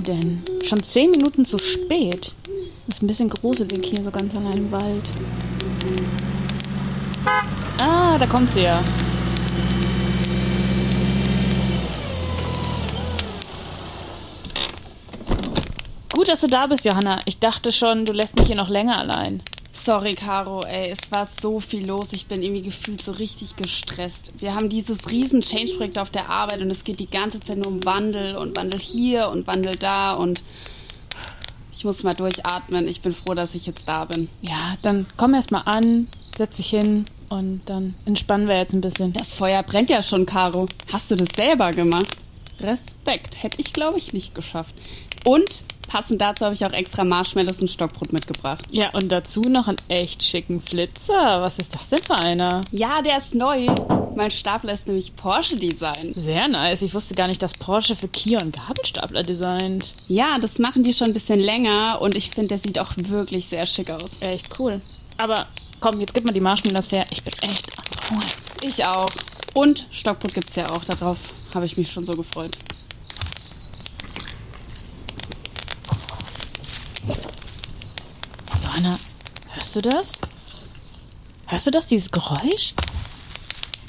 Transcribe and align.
die 0.00 0.12
denn? 0.12 0.42
Schon 0.62 0.82
zehn 0.82 1.10
Minuten 1.10 1.44
zu 1.44 1.58
spät. 1.58 2.34
Ist 2.88 3.02
ein 3.02 3.06
bisschen 3.06 3.28
gruselig 3.28 3.84
hier 3.84 4.02
so 4.02 4.10
ganz 4.10 4.34
allein 4.34 4.56
im 4.56 4.72
Wald. 4.72 5.12
Ah, 7.78 8.18
da 8.18 8.26
kommt 8.26 8.52
sie 8.52 8.62
ja. 8.62 8.82
Gut, 16.12 16.28
dass 16.28 16.40
du 16.40 16.48
da 16.48 16.66
bist, 16.66 16.84
Johanna. 16.84 17.20
Ich 17.24 17.38
dachte 17.38 17.72
schon, 17.72 18.04
du 18.04 18.12
lässt 18.12 18.36
mich 18.36 18.48
hier 18.48 18.56
noch 18.56 18.68
länger 18.68 18.98
allein. 18.98 19.42
Sorry, 19.72 20.14
Caro, 20.14 20.62
ey, 20.62 20.90
es 20.90 21.12
war 21.12 21.26
so 21.26 21.60
viel 21.60 21.86
los. 21.86 22.12
Ich 22.12 22.26
bin 22.26 22.42
irgendwie 22.42 22.62
gefühlt 22.62 23.02
so 23.02 23.12
richtig 23.12 23.56
gestresst. 23.56 24.32
Wir 24.38 24.54
haben 24.54 24.68
dieses 24.68 25.10
riesen 25.10 25.40
Change-Projekt 25.42 25.98
auf 25.98 26.10
der 26.10 26.28
Arbeit 26.28 26.60
und 26.60 26.70
es 26.70 26.84
geht 26.84 26.98
die 27.00 27.10
ganze 27.10 27.40
Zeit 27.40 27.58
nur 27.58 27.68
um 27.68 27.84
Wandel 27.84 28.36
und 28.36 28.56
Wandel 28.56 28.80
hier 28.80 29.28
und 29.30 29.46
Wandel 29.46 29.76
da 29.76 30.14
und 30.14 30.42
ich 31.72 31.84
muss 31.84 32.02
mal 32.02 32.14
durchatmen. 32.14 32.88
Ich 32.88 33.00
bin 33.00 33.14
froh, 33.14 33.32
dass 33.32 33.54
ich 33.54 33.64
jetzt 33.64 33.88
da 33.88 34.04
bin. 34.04 34.28
Ja, 34.42 34.76
dann 34.82 35.06
komm 35.16 35.34
erst 35.34 35.50
mal 35.50 35.62
an, 35.62 36.08
setz 36.36 36.58
dich 36.58 36.70
hin 36.70 37.06
und 37.30 37.62
dann 37.66 37.94
entspannen 38.04 38.48
wir 38.48 38.58
jetzt 38.58 38.74
ein 38.74 38.82
bisschen. 38.82 39.12
Das 39.12 39.32
Feuer 39.32 39.62
brennt 39.62 39.88
ja 39.88 40.02
schon, 40.02 40.26
Caro. 40.26 40.66
Hast 40.92 41.10
du 41.10 41.16
das 41.16 41.28
selber 41.34 41.70
gemacht? 41.70 42.18
Respekt. 42.60 43.42
Hätte 43.42 43.60
ich, 43.60 43.72
glaube 43.72 43.98
ich, 43.98 44.12
nicht 44.12 44.34
geschafft. 44.34 44.74
Und 45.24 45.62
passend 45.90 46.20
dazu 46.20 46.44
habe 46.44 46.54
ich 46.54 46.64
auch 46.64 46.72
extra 46.72 47.04
Marshmallows 47.04 47.60
und 47.60 47.68
Stockbrot 47.68 48.12
mitgebracht. 48.12 48.64
Ja, 48.70 48.90
und 48.90 49.10
dazu 49.10 49.42
noch 49.42 49.66
einen 49.66 49.78
echt 49.88 50.22
schicken 50.22 50.60
Flitzer. 50.60 51.42
Was 51.42 51.58
ist 51.58 51.74
das 51.74 51.88
denn 51.88 52.02
für 52.02 52.14
einer? 52.14 52.62
Ja, 52.70 53.02
der 53.02 53.18
ist 53.18 53.34
neu. 53.34 53.66
Mein 54.14 54.30
Stapler 54.30 54.72
ist 54.72 54.86
nämlich 54.86 55.16
Porsche-Design. 55.16 56.12
Sehr 56.14 56.46
nice. 56.46 56.82
Ich 56.82 56.94
wusste 56.94 57.14
gar 57.16 57.26
nicht, 57.26 57.42
dass 57.42 57.54
Porsche 57.54 57.96
für 57.96 58.06
Kia 58.06 58.40
und 58.40 58.54
Gabelstapler 58.54 59.24
designt. 59.24 59.94
Ja, 60.06 60.38
das 60.38 60.60
machen 60.60 60.84
die 60.84 60.92
schon 60.92 61.08
ein 61.08 61.14
bisschen 61.14 61.40
länger 61.40 61.98
und 62.00 62.16
ich 62.16 62.30
finde, 62.30 62.48
der 62.48 62.58
sieht 62.58 62.78
auch 62.78 62.92
wirklich 62.96 63.46
sehr 63.46 63.66
schick 63.66 63.90
aus. 63.90 64.18
Echt 64.20 64.60
cool. 64.60 64.80
Aber 65.16 65.48
komm, 65.80 66.00
jetzt 66.00 66.14
gib 66.14 66.24
mal 66.24 66.32
die 66.32 66.40
Marshmallows 66.40 66.92
her. 66.92 67.04
Ich 67.10 67.24
bin 67.24 67.32
echt 67.42 67.68
am 67.78 68.16
Hunger. 68.16 68.26
Ich 68.62 68.84
auch. 68.84 69.10
Und 69.54 69.86
Stockbrot 69.90 70.34
gibt's 70.34 70.54
ja 70.54 70.70
auch. 70.70 70.84
Darauf 70.84 71.18
habe 71.52 71.66
ich 71.66 71.76
mich 71.76 71.90
schon 71.90 72.06
so 72.06 72.12
gefreut. 72.12 72.56
Johanna, 78.80 78.98
hörst 79.52 79.76
du 79.76 79.82
das? 79.82 80.12
Hörst 81.48 81.66
du 81.66 81.70
das, 81.70 81.86
dieses 81.86 82.10
Geräusch? 82.10 82.72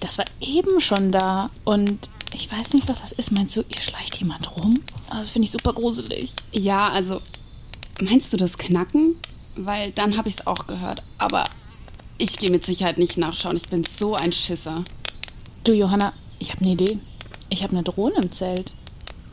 Das 0.00 0.18
war 0.18 0.24
eben 0.40 0.80
schon 0.80 1.12
da 1.12 1.50
und 1.64 2.08
ich 2.34 2.50
weiß 2.50 2.74
nicht, 2.74 2.88
was 2.88 3.00
das 3.00 3.12
ist. 3.12 3.30
Meinst 3.30 3.56
du, 3.56 3.62
hier 3.68 3.80
schleicht 3.80 4.18
jemand 4.18 4.56
rum? 4.56 4.80
Ah, 5.08 5.18
Das 5.18 5.30
finde 5.30 5.46
ich 5.46 5.52
super 5.52 5.72
gruselig. 5.72 6.32
Ja, 6.50 6.88
also, 6.88 7.20
meinst 8.00 8.32
du 8.32 8.36
das 8.36 8.58
Knacken? 8.58 9.14
Weil 9.54 9.92
dann 9.92 10.16
habe 10.16 10.28
ich 10.28 10.34
es 10.40 10.46
auch 10.48 10.66
gehört. 10.66 11.04
Aber 11.16 11.44
ich 12.18 12.36
gehe 12.38 12.50
mit 12.50 12.66
Sicherheit 12.66 12.98
nicht 12.98 13.16
nachschauen. 13.16 13.56
Ich 13.56 13.68
bin 13.68 13.84
so 13.84 14.16
ein 14.16 14.32
Schisser. 14.32 14.84
Du, 15.62 15.72
Johanna, 15.72 16.12
ich 16.40 16.50
habe 16.50 16.62
eine 16.62 16.72
Idee. 16.72 16.98
Ich 17.50 17.62
habe 17.62 17.74
eine 17.74 17.84
Drohne 17.84 18.16
im 18.16 18.32
Zelt. 18.32 18.72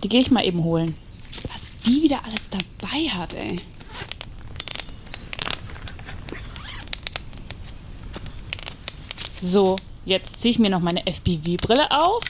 Die 0.03 0.09
gehe 0.09 0.21
ich 0.21 0.29
mal 0.29 0.45
eben 0.45 0.63
holen. 0.63 0.95
Was 1.43 1.61
die 1.87 2.03
wieder 2.03 2.23
alles 2.23 2.49
dabei 2.51 3.07
hat, 3.09 3.33
ey. 3.33 3.59
So, 9.41 9.77
jetzt 10.05 10.41
ziehe 10.41 10.51
ich 10.51 10.59
mir 10.59 10.69
noch 10.69 10.81
meine 10.81 11.05
FPV-Brille 11.07 11.91
auf. 11.91 12.23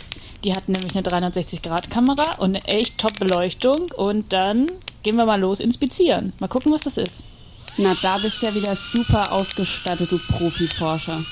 Die 0.43 0.53
hat 0.53 0.69
nämlich 0.69 0.95
eine 0.95 1.05
360-Grad-Kamera 1.07 2.35
und 2.37 2.55
eine 2.55 2.63
echt 2.65 2.97
Top-Beleuchtung. 2.99 3.91
Und 3.97 4.31
dann 4.31 4.71
gehen 5.03 5.15
wir 5.15 5.25
mal 5.25 5.39
los 5.39 5.59
inspizieren. 5.59 6.33
Mal 6.39 6.47
gucken, 6.47 6.71
was 6.71 6.83
das 6.83 6.97
ist. 6.97 7.23
Na, 7.77 7.95
da 8.01 8.17
bist 8.17 8.41
du 8.41 8.45
ja 8.45 8.55
wieder 8.55 8.75
super 8.75 9.31
ausgestattet, 9.31 10.11
du 10.11 10.17
Profiforscher. 10.17 11.23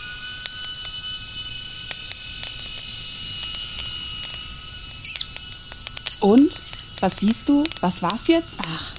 Und? 6.22 6.52
Was 7.00 7.18
siehst 7.18 7.48
du? 7.48 7.64
Was 7.82 8.02
war's 8.02 8.28
jetzt? 8.28 8.56
Ach, 8.58 8.94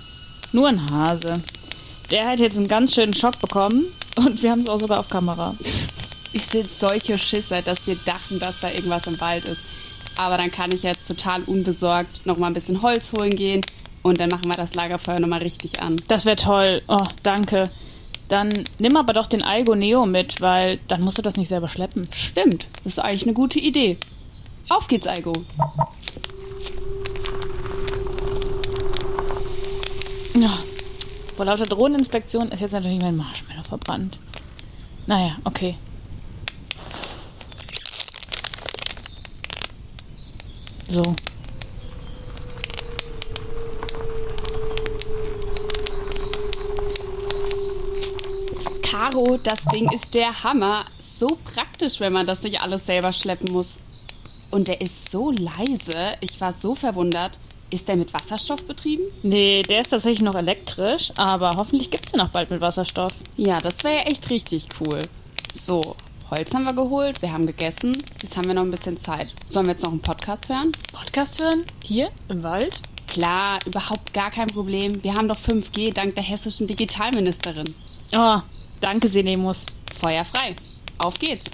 nur 0.53 0.69
ein 0.69 0.91
Hase. 0.91 1.43
Der 2.11 2.29
hat 2.29 2.39
jetzt 2.39 2.57
einen 2.57 2.69
ganz 2.69 2.95
schönen 2.95 3.13
Schock 3.13 3.41
bekommen 3.41 3.87
und 4.17 4.43
wir 4.43 4.53
haben 4.53 4.61
es 4.61 4.69
auch 4.69 4.79
sogar 4.79 5.01
auf 5.01 5.09
Kamera. 5.09 5.55
Ich 6.33 6.47
sehe 6.47 6.65
solche 6.65 7.19
Schisser, 7.19 7.63
dass 7.63 7.87
wir 7.87 7.97
dachten, 8.05 8.39
dass 8.39 8.61
da 8.61 8.71
irgendwas 8.71 9.07
im 9.07 9.21
Wald 9.21 9.45
ist. 9.45 9.63
Aber 10.17 10.37
dann 10.37 10.51
kann 10.51 10.73
ich 10.73 10.83
jetzt 10.83 11.07
total 11.07 11.43
unbesorgt 11.43 12.27
noch 12.27 12.39
mal 12.39 12.49
ein 12.49 12.55
bisschen 12.55 12.83
Holz 12.83 13.13
holen 13.13 13.35
gehen 13.35 13.63
und 14.03 14.21
dann 14.21 14.29
machen 14.31 14.49
wir 14.49 14.57
das 14.57 14.75
Lagerfeuer 14.75 15.21
noch 15.21 15.29
mal 15.29 15.41
richtig 15.41 15.81
an. 15.81 15.97
Das 16.09 16.25
wäre 16.25 16.37
toll. 16.37 16.83
Oh, 16.89 17.07
danke. 17.23 17.71
Dann 18.29 18.53
nimm 18.79 18.97
aber 18.97 19.13
doch 19.13 19.27
den 19.27 19.43
Algo 19.43 19.75
Neo 19.75 20.05
mit, 20.07 20.41
weil 20.41 20.79
dann 20.89 21.01
musst 21.01 21.19
du 21.19 21.23
das 21.23 21.37
nicht 21.37 21.49
selber 21.49 21.69
schleppen. 21.69 22.09
Stimmt, 22.13 22.67
das 22.85 22.95
ist 22.95 22.99
eigentlich 22.99 23.23
eine 23.23 23.33
gute 23.33 23.59
Idee. 23.59 23.97
Auf 24.69 24.87
geht's, 24.89 25.07
Algo. 25.07 25.33
Ja. 30.35 30.59
Vor 31.37 31.47
lauter 31.47 31.67
Drohneninspektion 31.67 32.51
ist 32.51 32.61
jetzt 32.61 32.73
natürlich 32.73 33.01
mein 33.01 33.17
Marshmallow 33.17 33.63
verbrannt. 33.63 34.19
Naja, 35.07 35.37
okay. 35.45 35.77
So. 40.89 41.03
Caro, 48.83 49.39
das 49.43 49.59
Ding 49.73 49.91
ist 49.93 50.15
der 50.15 50.43
Hammer. 50.43 50.87
So 51.19 51.39
praktisch, 51.45 52.01
wenn 52.01 52.13
man 52.13 52.27
das 52.27 52.43
nicht 52.43 52.61
alles 52.61 52.87
selber 52.87 53.13
schleppen 53.13 53.53
muss. 53.53 53.77
Und 54.51 54.69
der 54.69 54.81
ist 54.81 55.11
so 55.11 55.31
leise. 55.31 56.17
Ich 56.21 56.41
war 56.41 56.55
so 56.55 56.75
verwundert. 56.75 57.39
Ist 57.71 57.87
der 57.87 57.97
mit 57.97 58.15
Wasserstoff 58.15 58.65
betrieben? 58.67 59.03
Nee, 59.23 59.63
der 59.63 59.83
ist 59.83 59.91
tatsächlich 59.91 60.23
noch 60.23 60.35
elektrisch, 60.35 61.13
aber 61.17 61.51
hoffentlich 61.57 61.91
gibt's 61.91 62.13
den 62.13 62.21
auch 62.23 62.31
bald 62.31 62.51
mit 62.51 62.63
Wasserstoff. 62.63 63.13
Ja, 63.37 63.61
das 63.61 63.85
wäre 63.85 63.97
ja 63.97 64.03
echt 64.03 64.31
richtig 64.31 64.69
cool. 64.81 65.03
So, 65.53 65.95
Holz 66.31 66.53
haben 66.53 66.65
wir 66.65 66.75
geholt, 66.75 67.23
wir 67.23 67.33
haben 67.33 67.47
gegessen. 67.47 68.03
Jetzt 68.23 68.37
haben 68.37 68.49
wir 68.49 68.55
noch 68.55 68.63
ein 68.63 68.71
bisschen 68.71 68.99
Zeit. 68.99 69.33
Sollen 69.47 69.65
wir 69.65 69.73
jetzt 69.73 69.83
noch 69.83 69.93
einen 69.93 70.03
Podcast 70.03 70.51
hören? 70.51 70.73
Podcast 70.93 71.41
hören? 71.41 71.65
Hier 71.83 72.11
im 72.29 72.43
Wald? 72.43 72.83
Klar, 73.07 73.59
überhaupt 73.65 74.13
gar 74.13 74.31
kein 74.31 74.49
Problem. 74.49 75.03
Wir 75.03 75.15
haben 75.15 75.29
doch 75.29 75.39
5G 75.39 75.95
dank 75.95 76.15
der 76.17 76.25
hessischen 76.25 76.67
Digitalministerin. 76.67 77.75
Oh, 78.15 78.41
danke, 78.83 79.09
Senemus. 79.09 79.65
Feuer 79.99 80.25
frei. 80.27 80.55
Auf 80.99 81.19
geht's. 81.19 81.47